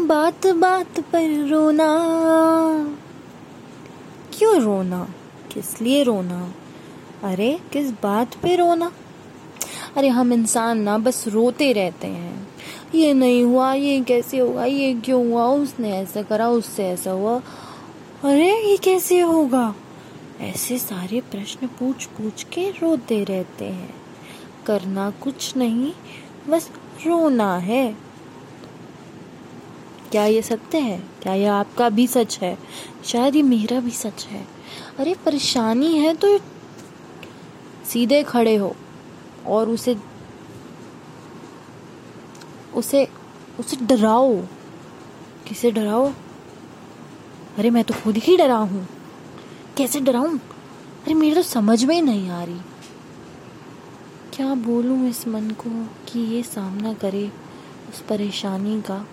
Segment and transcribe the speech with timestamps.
[0.00, 1.86] बात बात पर रोना।
[4.38, 5.08] क्यों रोना?
[5.52, 6.54] किस लिए रोना?
[7.22, 8.92] अरे, किस बात पे रोना?
[9.96, 12.48] अरे, हम इंसान ना, बस रोते रहते हैं।
[12.94, 17.40] ये नहीं हुआ, ये कैसे हुआ ये क्यों हुआ, उसने ऐसा करा, उससे ऐसा हुआ।
[18.24, 19.74] अरे, ये कैसे होगा?
[20.40, 23.94] ऐसे सारे प्रश्न पूछ पूछ के रोते रहते हैं।
[24.66, 25.92] करना कुछ नहीं,
[26.48, 26.70] बस
[27.06, 28.13] रोना है।
[30.14, 31.04] क्या ये सत्य है?
[31.22, 32.58] क्या ये आपका भी सच है?
[33.04, 34.46] शायद ये मेरा भी सच है।
[34.98, 36.38] अरे, परेशानी है तो
[37.86, 38.76] सीधे खड़े हो
[39.46, 39.96] और उसे
[42.74, 43.08] उसे
[43.60, 44.40] उसे डराओ।
[45.48, 46.12] किसे डराओ?
[47.58, 48.88] अरे, मैं तो खुद ही डरा हूँ।
[49.76, 50.38] कैसे डराऊं?
[50.38, 52.60] अरे, मेरे तो समझ में ही नहीं आ रही।
[54.32, 57.32] क्या बोलूँ इस मन को कि ये सामना करे
[57.90, 59.08] उस परेशानी का?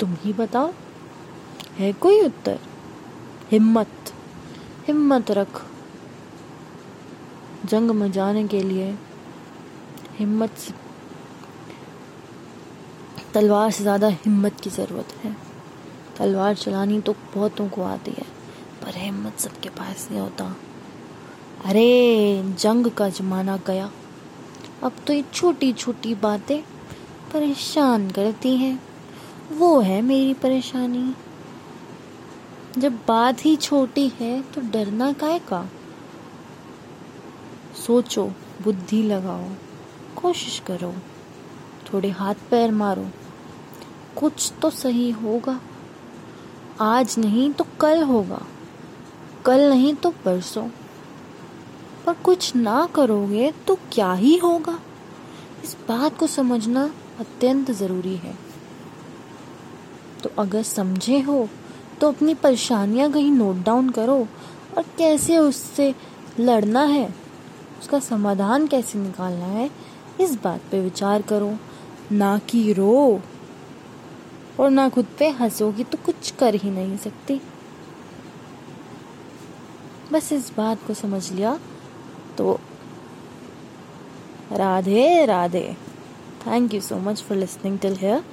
[0.00, 0.72] तुम ही बताओ।
[1.78, 2.58] है कोई उत्तर?
[3.50, 4.12] हिम्मत।
[4.88, 5.62] हिम्मत रख।
[7.64, 8.98] जंग में जाने के लिए
[10.18, 10.54] हिम्मत
[13.34, 15.36] तलवार से ज़्यादा हिम्मत की ज़रूरत है।
[16.18, 18.24] तलवार चलानी तो बहुतों को आती है,
[18.82, 20.56] पर हिम्मत सबके पास नहीं होता।
[21.64, 23.90] अरे, जंग का जमाना गया।
[24.82, 26.60] अब तो ये छोटी छोटी बातें
[27.32, 28.93] परेशान करती हैं।
[29.52, 31.14] वो है मेरी परेशानी।
[32.78, 35.68] जब बात ही छोटी है तो डरना काय का?
[37.86, 38.26] सोचो,
[38.62, 39.44] बुद्धि लगाओ,
[40.16, 40.94] कोशिश करो,
[41.86, 43.06] थोड़े हाथ पैर मारो।
[44.16, 45.60] कुछ तो सही होगा।
[46.80, 48.42] आज नहीं तो कल होगा।
[49.44, 50.68] कल नहीं तो परसों।
[52.06, 54.80] पर कुछ ना करोगे तो क्या ही होगा?
[55.64, 58.53] इस बात को समझना अत्यंत ज़रूरी है।
[60.38, 61.48] अगर समझे हो
[62.00, 64.16] तो अपनी परेशानियाँ कहीं नोट डाउन करो।
[64.76, 65.94] और कैसे उससे
[66.40, 67.06] लड़ना है,
[67.80, 69.70] उसका समाधान कैसे निकालना है,
[70.20, 71.56] इस बात पे विचार करो।
[72.12, 73.20] ना कि रो।
[74.60, 77.40] और ना खुद पे हंसोगी तो कुछ कर ही नहीं सकती।
[80.12, 81.58] बस इस बात को समझ लिया
[82.38, 82.58] तो
[84.52, 85.76] Radhe Radhe.
[86.46, 88.24] Thank you so much for listening till here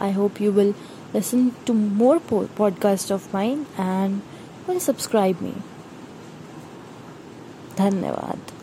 [0.00, 0.74] I hope you will
[1.13, 2.19] listen to more
[2.61, 4.21] podcasts of mine and
[4.67, 5.53] will subscribe me
[7.77, 8.54] धन्यवाद